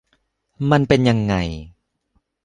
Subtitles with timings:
[0.71, 1.35] มันเป็นยังไง